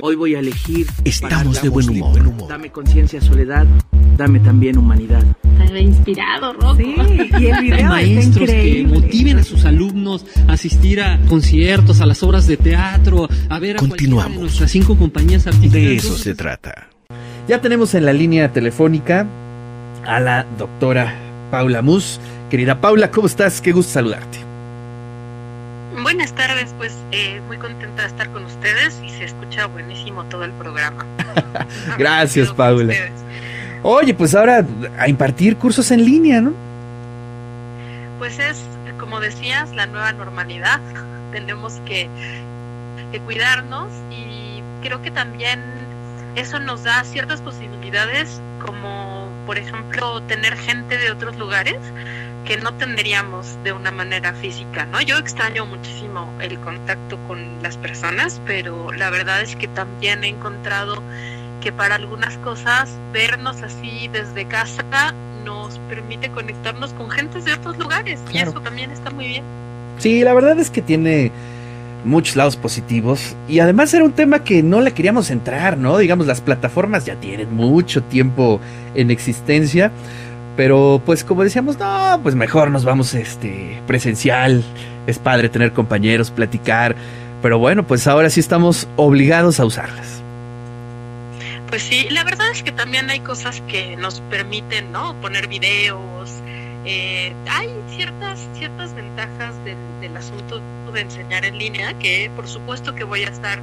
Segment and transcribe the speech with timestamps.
[0.00, 0.86] Hoy voy a elegir.
[1.04, 2.48] Estamos de buen humor.
[2.48, 3.66] Dame conciencia, soledad.
[4.16, 5.24] Dame también humanidad.
[5.62, 6.76] Está inspirado, Rocco.
[6.76, 6.94] Sí,
[7.38, 12.22] y el video Maestros que motiven a sus alumnos a asistir a conciertos, a las
[12.22, 14.34] obras de teatro, a ver a Continuamos.
[14.34, 15.72] de nuestras cinco compañías artísticas.
[15.72, 16.88] De eso se trata.
[17.46, 19.26] Ya tenemos en la línea telefónica
[20.06, 21.14] a la doctora
[21.50, 22.20] Paula Mus.
[22.50, 23.60] Querida Paula, ¿cómo estás?
[23.60, 24.38] Qué gusto saludarte.
[26.02, 30.44] Buenas tardes, pues eh, muy contenta de estar con ustedes y se escucha buenísimo todo
[30.44, 31.04] el programa.
[31.98, 32.94] Gracias, Paula.
[33.82, 34.64] Oye, pues ahora
[34.98, 36.52] a impartir cursos en línea, ¿no?
[38.18, 38.60] Pues es,
[38.98, 40.80] como decías, la nueva normalidad.
[41.32, 42.08] Tenemos que,
[43.12, 45.60] que cuidarnos y creo que también
[46.36, 51.78] eso nos da ciertas posibilidades, como por ejemplo tener gente de otros lugares
[52.48, 55.02] que no tendríamos de una manera física, ¿no?
[55.02, 60.28] Yo extraño muchísimo el contacto con las personas, pero la verdad es que también he
[60.28, 61.02] encontrado
[61.60, 65.12] que para algunas cosas vernos así desde casa
[65.44, 69.44] nos permite conectarnos con gentes de otros lugares y eso también está muy bien.
[69.98, 71.30] Sí, la verdad es que tiene
[72.06, 75.98] muchos lados positivos y además era un tema que no le queríamos entrar, ¿no?
[75.98, 78.58] Digamos, las plataformas ya tienen mucho tiempo
[78.94, 79.92] en existencia,
[80.58, 84.64] pero pues como decíamos, no, pues mejor nos vamos este presencial.
[85.06, 86.96] Es padre tener compañeros, platicar,
[87.40, 90.20] pero bueno, pues ahora sí estamos obligados a usarlas.
[91.68, 95.14] Pues sí, la verdad es que también hay cosas que nos permiten, ¿no?
[95.20, 96.28] Poner videos.
[96.84, 100.60] eh, hay ciertas ciertas ventajas del, del asunto
[100.92, 103.60] de enseñar en línea que por supuesto que voy a estar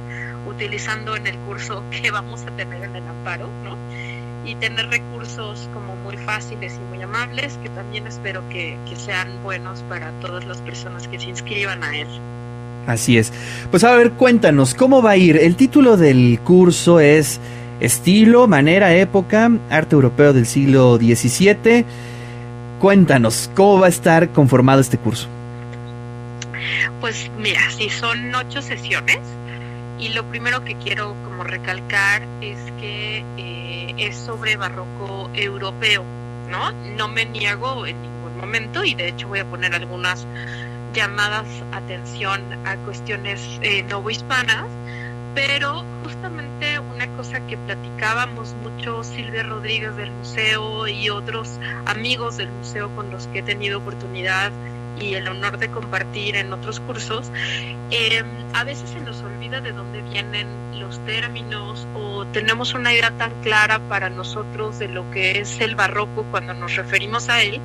[0.48, 3.76] utilizando en el curso que vamos a tener en el amparo, ¿no?
[4.46, 9.42] Y tener recursos como muy fáciles y muy amables que también espero que, que sean
[9.42, 12.06] buenos para todas las personas que se inscriban a él.
[12.86, 13.32] Así es.
[13.70, 15.36] Pues a ver, cuéntanos, ¿cómo va a ir?
[15.36, 17.40] El título del curso es
[17.80, 21.84] Estilo, Manera, Época, Arte Europeo del siglo XVII.
[22.78, 25.28] Cuéntanos, ¿cómo va a estar conformado este curso?
[27.00, 29.18] Pues mira, sí son ocho sesiones
[29.98, 36.04] y lo primero que quiero como recalcar es que eh, es sobre barroco europeo,
[36.50, 36.72] ¿no?
[36.72, 40.26] No me niego en ningún momento y de hecho voy a poner algunas
[40.92, 44.66] llamadas atención a cuestiones eh, novohispanas,
[45.34, 52.50] pero justamente una cosa que platicábamos mucho Silvia Rodríguez del museo y otros amigos del
[52.50, 54.52] museo con los que he tenido oportunidad
[55.00, 57.30] y el honor de compartir en otros cursos,
[57.90, 58.22] eh,
[58.54, 60.46] a veces se nos olvida de dónde vienen
[60.80, 65.74] los términos o tenemos una idea tan clara para nosotros de lo que es el
[65.74, 67.60] barroco cuando nos referimos a él,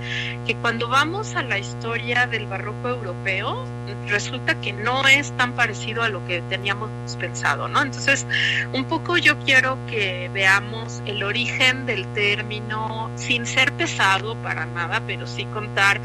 [0.46, 3.66] que cuando vamos a la historia del barroco europeo,
[4.08, 6.90] resulta que no es tan parecido a lo que teníamos
[7.20, 7.82] pensado, ¿no?
[7.82, 8.26] Entonces,
[8.74, 15.02] un poco yo quiero que veamos el origen del término sin ser pesado para nada,
[15.06, 16.00] pero sí contar,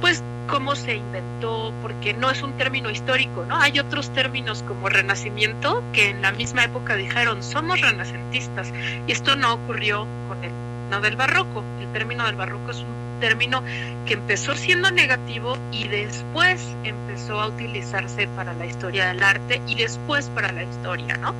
[0.00, 3.56] pues, cómo se inventó, porque no es un término histórico, ¿no?
[3.56, 8.72] Hay otros términos como renacimiento que en la misma época dijeron somos renacentistas
[9.06, 10.52] y esto no ocurrió con el
[10.90, 11.64] no del barroco.
[11.80, 13.62] El término del barroco es un término
[14.06, 19.74] que empezó siendo negativo y después empezó a utilizarse para la historia del arte y
[19.74, 21.34] después para la historia, ¿no?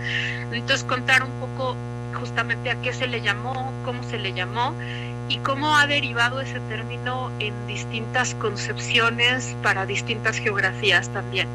[0.53, 1.77] Entonces contar un poco
[2.15, 4.75] justamente a qué se le llamó, cómo se le llamó
[5.29, 11.49] y cómo ha derivado ese término en distintas concepciones para distintas geografías también.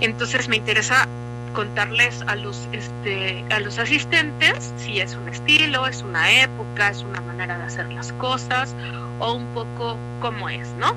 [0.00, 1.08] Entonces me interesa
[1.54, 7.02] contarles a los este a los asistentes si es un estilo, es una época, es
[7.02, 8.74] una manera de hacer las cosas
[9.18, 10.94] o un poco cómo es, ¿no?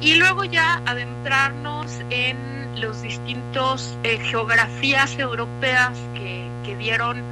[0.00, 2.36] Y luego ya adentrarnos en
[2.80, 7.22] los distintos eh, geografías europeas que, que dieron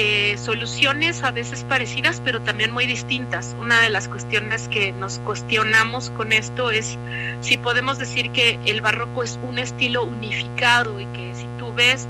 [0.00, 3.56] eh, soluciones a veces parecidas, pero también muy distintas.
[3.58, 6.96] Una de las cuestiones que nos cuestionamos con esto es
[7.40, 12.06] si podemos decir que el barroco es un estilo unificado y que si tú ves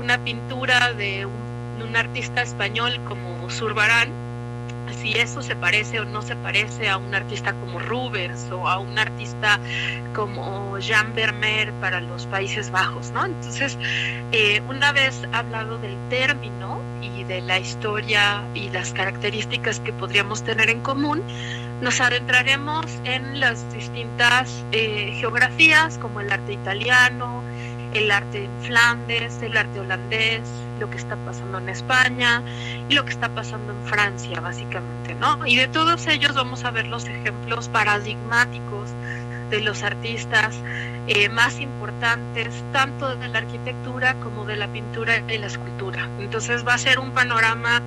[0.00, 4.23] una pintura de un, un artista español como Zurbarán,
[4.94, 8.78] si eso se parece o no se parece a un artista como Rubens o a
[8.78, 9.58] un artista
[10.14, 13.24] como Jean Vermeer para los Países Bajos, ¿no?
[13.26, 13.78] Entonces,
[14.32, 20.42] eh, una vez hablado del término y de la historia y las características que podríamos
[20.42, 21.22] tener en común,
[21.80, 27.42] nos adentraremos en las distintas eh, geografías como el arte italiano,
[27.94, 30.42] el arte en Flandes, el arte holandés,
[30.80, 32.42] lo que está pasando en España
[32.88, 35.46] y lo que está pasando en Francia, básicamente, ¿no?
[35.46, 38.90] Y de todos ellos vamos a ver los ejemplos paradigmáticos
[39.50, 40.56] de los artistas
[41.06, 46.08] eh, más importantes, tanto de la arquitectura como de la pintura y la escultura.
[46.18, 47.80] Entonces va a ser un panorama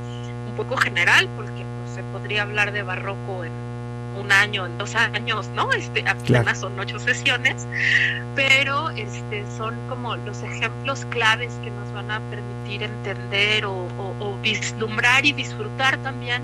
[0.47, 3.51] un poco general, porque pues, se podría hablar de barroco en
[4.19, 5.71] un año, en dos años, ¿no?
[5.73, 7.67] Este, apenas son ocho sesiones,
[8.35, 13.87] pero este, son como los ejemplos claves que nos van a permitir entender o,
[14.19, 16.41] o vislumbrar y disfrutar también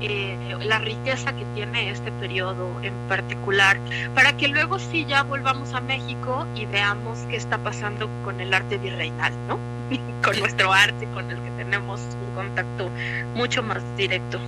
[0.00, 3.78] eh, la riqueza que tiene este periodo en particular,
[4.14, 8.52] para que luego sí ya volvamos a México y veamos qué está pasando con el
[8.52, 9.58] arte virreinal, ¿no?
[10.22, 12.90] con nuestro arte, con el que tenemos un contacto
[13.34, 14.38] mucho más directo.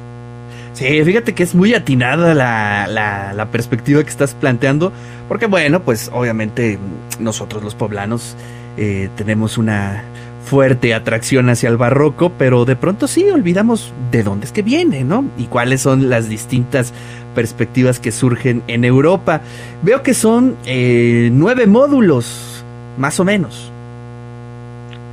[0.76, 4.92] Sí, fíjate que es muy atinada la, la, la, perspectiva que estás planteando,
[5.26, 6.78] porque bueno, pues obviamente
[7.18, 8.36] nosotros los poblanos
[8.76, 10.04] eh, tenemos una
[10.44, 15.02] fuerte atracción hacia el barroco, pero de pronto sí olvidamos de dónde es que viene,
[15.02, 15.24] ¿no?
[15.38, 16.92] Y cuáles son las distintas
[17.34, 19.40] perspectivas que surgen en Europa.
[19.80, 22.62] Veo que son eh, nueve módulos,
[22.98, 23.72] más o menos.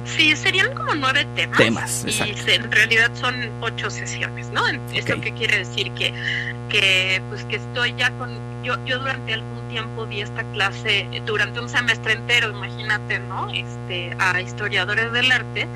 [0.05, 1.57] Sí, serían como nueve temas.
[1.57, 4.67] Temas, y en realidad son ocho sesiones, ¿no?
[4.94, 6.13] Esto que quiere decir que,
[6.69, 8.29] que, pues que estoy ya con,
[8.63, 13.50] yo, yo durante algún tiempo di esta clase durante un semestre entero, imagínate, ¿no?
[13.50, 15.67] Este, a historiadores del arte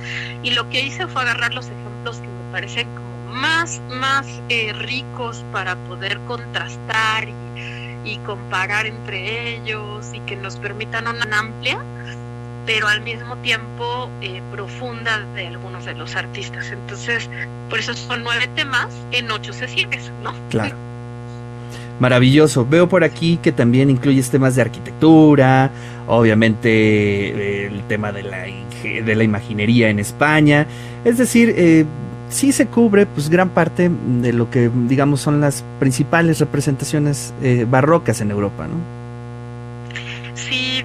[0.43, 4.73] y lo que hice fue agarrar los ejemplos que me parecen como más, más eh,
[4.73, 7.33] ricos para poder contrastar y,
[8.11, 11.79] y comparar entre ellos y que nos permitan una amplia
[12.67, 16.69] pero al mismo tiempo eh, profunda de algunos de los artistas.
[16.71, 17.27] Entonces,
[17.69, 20.33] por eso son nueve temas en ocho sesiones, ¿no?
[20.49, 20.75] Claro.
[21.99, 22.67] Maravilloso.
[22.69, 25.71] Veo por aquí que también incluyes temas de arquitectura,
[26.07, 28.43] obviamente eh, el tema de la,
[28.83, 30.67] de la imaginería en España.
[31.05, 31.85] Es decir, eh,
[32.29, 33.89] sí se cubre pues gran parte
[34.21, 38.96] de lo que digamos son las principales representaciones eh, barrocas en Europa, ¿no?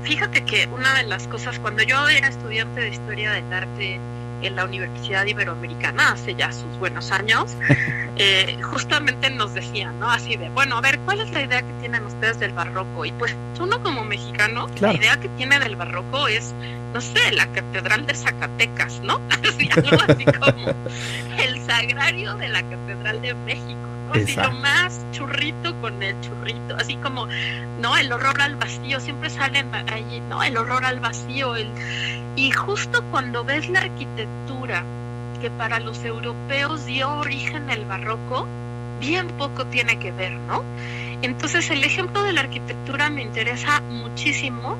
[0.02, 4.00] Fíjate que una de las cosas, cuando yo era estudiante de historia del arte
[4.42, 7.54] en la Universidad Iberoamericana hace ya sus buenos años,
[8.16, 10.10] eh, justamente nos decían, ¿no?
[10.10, 13.04] Así de, bueno, a ver, ¿cuál es la idea que tienen ustedes del barroco?
[13.04, 16.52] Y pues uno como mexicano, la idea que tiene del barroco es,
[16.92, 19.20] no sé, la Catedral de Zacatecas, ¿no?
[19.48, 20.74] Así, algo así como
[21.38, 23.91] el sagrario de la Catedral de México.
[24.12, 27.26] Así lo más churrito con el churrito, así como,
[27.80, 27.96] ¿no?
[27.96, 30.42] El horror al vacío, siempre salen ahí, ¿no?
[30.42, 31.68] El horror al vacío, el,
[32.36, 34.84] y justo cuando ves la arquitectura
[35.40, 38.46] que para los europeos dio origen al barroco,
[39.00, 40.62] bien poco tiene que ver, ¿no?
[41.22, 44.76] Entonces el ejemplo de la arquitectura me interesa muchísimo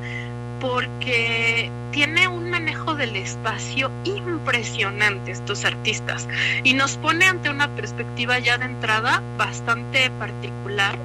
[0.62, 6.28] porque tiene un manejo del espacio impresionante estos artistas
[6.62, 10.96] y nos pone ante una perspectiva ya de entrada bastante particular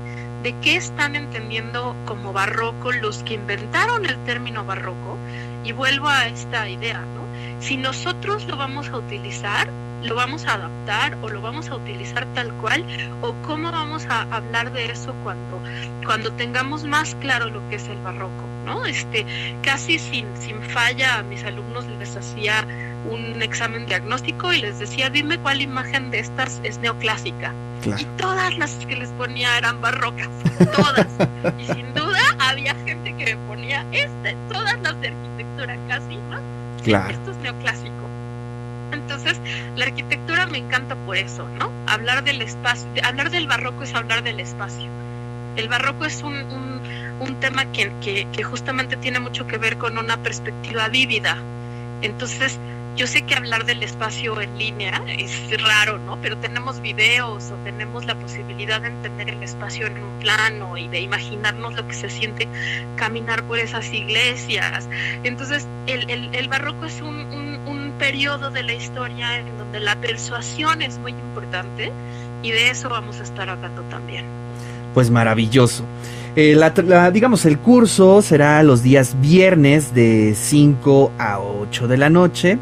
[0.44, 5.18] de qué están entendiendo como barroco los que inventaron el término barroco
[5.63, 7.25] y vuelvo a esta idea, ¿no?
[7.59, 9.68] Si nosotros lo vamos a utilizar,
[10.04, 12.86] lo vamos a adaptar o lo vamos a utilizar tal cual
[13.24, 15.59] o cómo vamos a hablar de eso cuando
[16.06, 18.86] cuando tengamos más claro lo que es el barroco, ¿no?
[18.86, 19.25] Este,
[19.64, 22.66] casi sin sin falla a mis alumnos les hacía
[23.10, 27.54] un examen diagnóstico y les decía, "Dime cuál imagen de estas es neoclásica."
[27.98, 30.30] Y todas las que les ponía eran barrocas,
[30.75, 31.08] todas.
[31.58, 36.40] y sin duda había gente que me ponía este, todas las de arquitectura casi, ¿no?
[36.84, 37.14] Claro.
[37.14, 37.94] Esto es neoclásico.
[38.92, 39.40] Entonces,
[39.75, 41.71] la arquitectura me encanta por eso, ¿no?
[41.88, 44.88] Hablar del espacio, hablar del barroco es hablar del espacio.
[45.57, 46.35] El barroco es un,
[47.19, 51.35] un, tema que, justamente tiene mucho que ver con una perspectiva vívida.
[52.04, 52.59] Entonces,
[52.95, 56.19] yo sé que hablar del espacio en línea es raro, ¿no?
[56.21, 60.87] Pero tenemos videos o tenemos la posibilidad de entender el espacio en un plano y
[60.87, 62.47] de imaginarnos lo que se siente
[62.95, 64.87] caminar por esas iglesias.
[65.23, 69.80] Entonces, el, el, el barroco es un, un, un periodo de la historia en donde
[69.80, 71.92] la persuasión es muy importante
[72.44, 74.46] y de eso vamos a estar hablando también.
[74.97, 75.83] Pues maravilloso.
[76.35, 82.09] Eh, la, digamos, el curso será los días viernes de 5 a 8 de la
[82.09, 82.57] noche.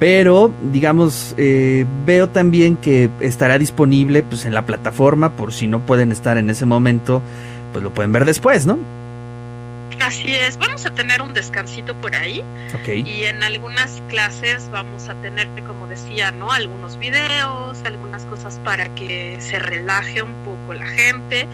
[0.00, 5.78] Pero, digamos, eh, veo también que estará disponible pues, en la plataforma por si no
[5.86, 7.22] pueden estar en ese momento,
[7.72, 8.76] pues lo pueden ver después, ¿no?
[10.10, 12.42] Así es, vamos a tener un descansito por ahí
[12.74, 13.04] okay.
[13.06, 16.50] y en algunas clases vamos a tener, como decía, ¿no?
[16.50, 21.46] Algunos videos, algunas cosas para que se relaje un poco la gente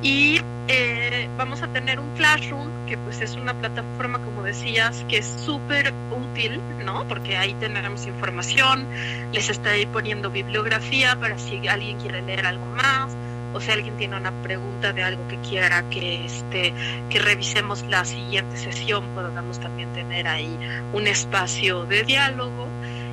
[0.00, 5.18] y eh, vamos a tener un Classroom que pues es una plataforma, como decías, que
[5.18, 7.04] es súper útil, ¿no?
[7.08, 8.86] Porque ahí tenemos información,
[9.32, 13.17] les estoy poniendo bibliografía para si alguien quiere leer algo más
[13.58, 16.72] o si alguien tiene una pregunta de algo que quiera que este
[17.10, 20.56] que revisemos la siguiente sesión podamos también tener ahí
[20.92, 22.68] un espacio de diálogo.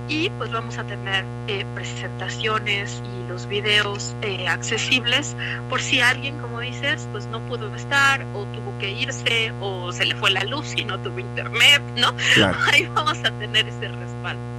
[0.07, 5.35] Y pues vamos a tener eh, presentaciones y los videos eh, accesibles
[5.67, 10.05] por si alguien como dices pues no pudo estar o tuvo que irse o se
[10.05, 12.55] le fue la luz y no tuvo internet no Claro.
[12.71, 14.54] ahí vamos a tener ese respaldo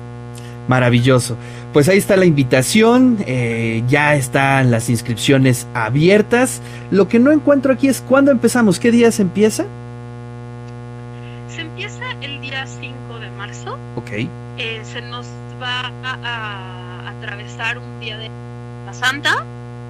[0.69, 1.37] Maravilloso.
[1.73, 6.61] Pues ahí está la invitación, eh, ya están las inscripciones abiertas.
[6.91, 9.65] Lo que no encuentro aquí es cuándo empezamos, qué día se empieza.
[11.49, 14.11] se empieza el día 5 de marzo Ok,
[14.59, 15.27] eh, se nos
[15.63, 18.29] va a, a atravesar un día de
[18.85, 19.45] la Santa.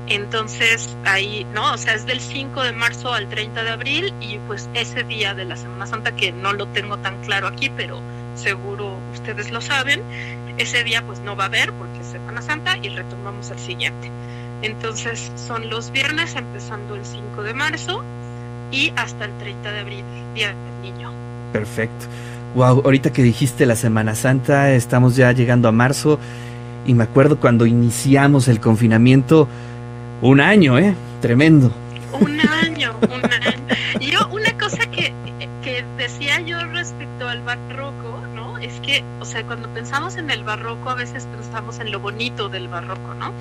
[0.08, 1.72] Entonces ahí, ¿no?
[1.72, 5.34] O sea, es del 5 de marzo al 30 de abril y pues ese día
[5.34, 8.00] de la Semana Santa que no lo tengo tan claro aquí, pero
[8.36, 10.02] seguro ustedes lo saben,
[10.58, 14.10] ese día pues no va a haber porque es Semana Santa y retomamos el siguiente.
[14.62, 18.02] Entonces son los viernes empezando el 5 de marzo
[18.70, 21.10] y hasta el 30 de abril, Día del Niño.
[21.52, 22.06] perfecto.
[22.54, 26.18] Wow, ahorita que dijiste la Semana Santa, estamos ya llegando a marzo
[26.86, 29.46] y me acuerdo cuando iniciamos el confinamiento,
[30.22, 30.94] un año, ¿eh?
[31.20, 31.70] Tremendo.
[32.20, 33.56] Un año, un año.
[34.00, 35.12] Y yo, una cosa que,
[35.62, 38.58] que decía yo respecto al barroco, ¿no?
[38.58, 42.48] Es que, o sea, cuando pensamos en el barroco, a veces pensamos en lo bonito
[42.48, 43.32] del barroco, ¿no?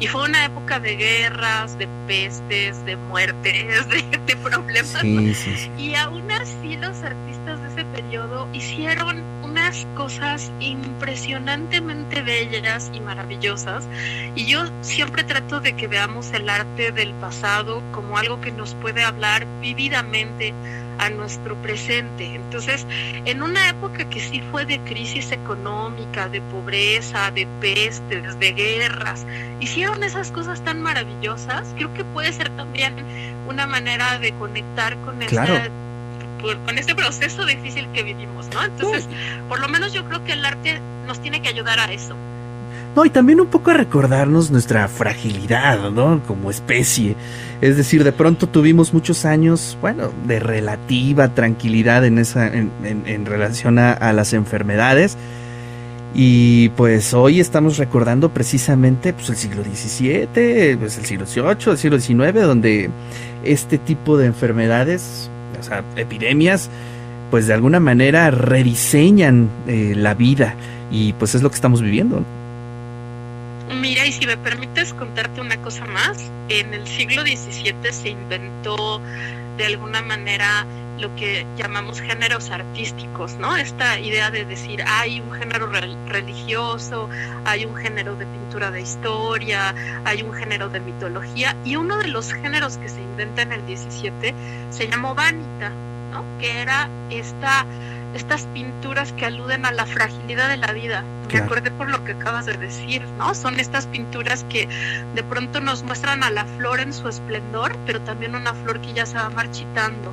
[0.00, 5.70] Y fue una época de guerras, de pestes, de muertes, de, de problemas, sí, sí.
[5.78, 13.86] Y aún así los artistas de ese periodo hicieron unas cosas impresionantemente bellas y maravillosas.
[14.34, 18.74] Y yo siempre trato de que veamos el arte del pasado como algo que nos
[18.74, 20.52] puede hablar vividamente
[20.98, 22.34] a nuestro presente.
[22.34, 22.84] Entonces,
[23.26, 29.24] en una época que sí fue de crisis económica, de pobreza, de pestes, de guerras,
[29.60, 32.94] hicieron esas cosas tan maravillosas, creo que puede ser también
[33.48, 35.83] una manera de conectar con Claro.
[36.44, 38.62] Por- con este proceso difícil que vivimos, ¿no?
[38.64, 39.08] Entonces,
[39.48, 42.14] por lo menos yo creo que el arte nos tiene que ayudar a eso.
[42.94, 46.22] No, y también un poco a recordarnos nuestra fragilidad, ¿no?
[46.28, 47.16] Como especie.
[47.60, 53.02] Es decir, de pronto tuvimos muchos años, bueno, de relativa tranquilidad en esa, en, en-
[53.06, 55.16] en relación a, a las enfermedades.
[56.14, 61.78] Y pues hoy estamos recordando precisamente pues, el siglo XVII, pues, el siglo XVIII, el
[61.78, 62.90] siglo XIX, donde
[63.42, 65.28] este tipo de enfermedades,
[65.64, 66.70] sea, epidemias,
[67.30, 70.54] pues de alguna manera rediseñan eh, la vida.
[70.90, 72.24] Y pues es lo que estamos viviendo.
[73.80, 79.00] Mira, y si me permites contarte una cosa más, en el siglo XVII se inventó
[79.56, 80.66] de alguna manera
[80.98, 83.56] lo que llamamos géneros artísticos, ¿no?
[83.56, 87.08] Esta idea de decir, hay un género rel- religioso,
[87.44, 89.74] hay un género de pintura de historia,
[90.04, 93.60] hay un género de mitología, y uno de los géneros que se inventa en el
[93.62, 94.34] XVII
[94.70, 95.70] se llamó vanita,
[96.12, 96.24] ¿no?
[96.38, 97.64] Que era esta
[98.14, 101.02] estas pinturas que aluden a la fragilidad de la vida.
[101.32, 103.34] Me acordé por lo que acabas de decir, ¿no?
[103.34, 104.68] Son estas pinturas que
[105.16, 108.92] de pronto nos muestran a la flor en su esplendor, pero también una flor que
[108.92, 110.12] ya se va marchitando.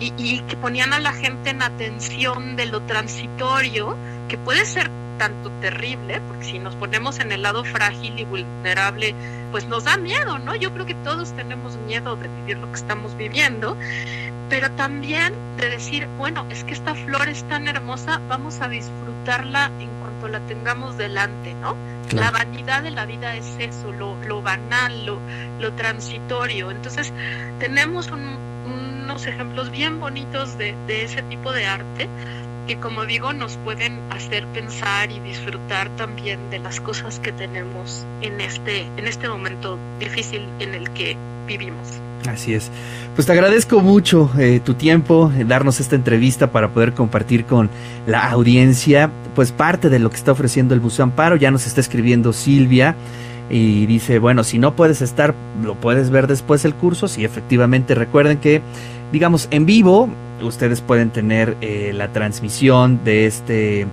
[0.00, 3.96] Y, y que ponían a la gente en atención de lo transitorio,
[4.28, 9.14] que puede ser tanto terrible, porque si nos ponemos en el lado frágil y vulnerable,
[9.50, 10.54] pues nos da miedo, ¿no?
[10.54, 13.76] Yo creo que todos tenemos miedo de vivir lo que estamos viviendo,
[14.48, 19.72] pero también de decir, bueno, es que esta flor es tan hermosa, vamos a disfrutarla
[19.80, 21.74] en cuanto la tengamos delante, ¿no?
[22.12, 25.18] La vanidad de la vida es eso, lo, lo banal, lo,
[25.58, 26.70] lo transitorio.
[26.70, 27.12] Entonces,
[27.58, 28.38] tenemos un-
[29.26, 32.08] ejemplos bien bonitos de, de ese tipo de arte
[32.68, 38.04] que, como digo, nos pueden hacer pensar y disfrutar también de las cosas que tenemos
[38.20, 41.88] en este, en este momento difícil en el que vivimos.
[42.28, 42.70] Así es.
[43.14, 47.70] Pues te agradezco mucho eh, tu tiempo, eh, darnos esta entrevista para poder compartir con
[48.06, 51.36] la audiencia, pues parte de lo que está ofreciendo el Museo Amparo.
[51.36, 52.96] Ya nos está escribiendo Silvia
[53.50, 57.08] y dice, bueno, si no puedes estar, lo puedes ver después el curso.
[57.08, 58.60] Sí, efectivamente, recuerden que,
[59.12, 60.08] digamos, en vivo,
[60.42, 63.86] ustedes pueden tener eh, la transmisión de este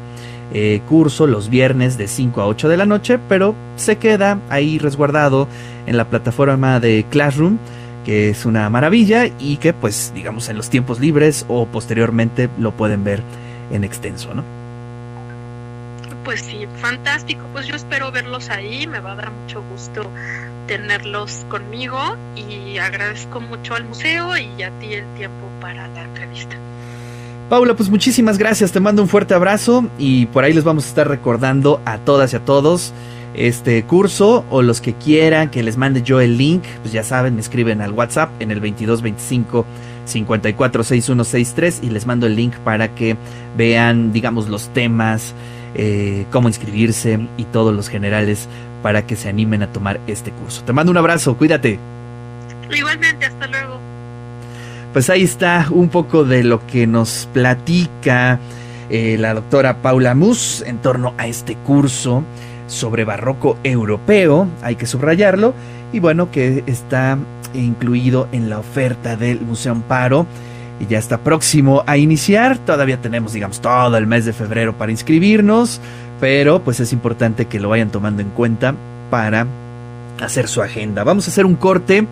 [0.54, 4.78] eh, curso los viernes de 5 a 8 de la noche, pero se queda ahí
[4.78, 5.48] resguardado
[5.86, 7.58] en la plataforma de Classroom
[8.06, 12.72] que es una maravilla y que pues digamos en los tiempos libres o posteriormente lo
[12.72, 13.22] pueden ver
[13.72, 14.65] en extenso, ¿no?
[16.26, 17.46] Pues sí, fantástico.
[17.54, 18.88] Pues yo espero verlos ahí.
[18.88, 20.12] Me va a dar mucho gusto
[20.68, 22.00] tenerlos conmigo
[22.36, 26.58] y agradezco mucho al museo y a ti el tiempo para la entrevista.
[27.50, 30.88] Paula, pues muchísimas gracias, te mando un fuerte abrazo y por ahí les vamos a
[30.88, 32.92] estar recordando a todas y a todos
[33.36, 37.36] este curso o los que quieran que les mande yo el link, pues ya saben,
[37.36, 39.66] me escriben al WhatsApp en el 2225
[40.06, 43.16] 546163 y les mando el link para que
[43.56, 45.34] vean, digamos, los temas,
[45.76, 48.48] eh, cómo inscribirse y todos los generales
[48.82, 50.64] para que se animen a tomar este curso.
[50.64, 51.80] Te mando un abrazo, cuídate.
[52.72, 53.80] Igualmente, hasta luego.
[54.94, 58.40] Pues ahí está un poco de lo que nos platica
[58.90, 62.24] eh, la doctora Paula Mus en torno a este curso
[62.68, 65.54] sobre barroco europeo, hay que subrayarlo,
[65.92, 67.18] y bueno, que está
[67.54, 70.26] incluido en la oferta del Museo Amparo
[70.80, 72.58] y ya está próximo a iniciar.
[72.58, 75.80] Todavía tenemos, digamos, todo el mes de febrero para inscribirnos,
[76.20, 78.76] pero pues es importante que lo vayan tomando en cuenta
[79.10, 79.48] para
[80.22, 81.04] hacer su agenda.
[81.04, 82.08] Vamos a hacer un corte